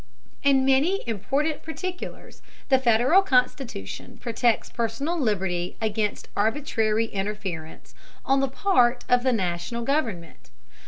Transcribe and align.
In 0.41 0.65
many 0.65 1.03
important 1.07 1.61
particulars 1.61 2.41
the 2.69 2.79
Federal 2.79 3.21
Constitution 3.21 4.17
protects 4.17 4.67
personal 4.71 5.19
liberty 5.19 5.77
against 5.79 6.27
arbitrary 6.35 7.05
interference 7.05 7.93
on 8.25 8.39
the 8.39 8.47
part 8.49 9.05
of 9.07 9.21
the 9.21 9.31
National 9.31 9.83
government. 9.83 10.49